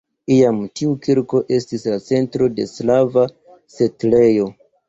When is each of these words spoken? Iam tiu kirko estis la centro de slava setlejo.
Iam 0.35 0.61
tiu 0.79 0.95
kirko 1.07 1.41
estis 1.59 1.85
la 1.93 1.99
centro 2.07 2.49
de 2.57 2.67
slava 2.73 3.29
setlejo. 3.77 4.53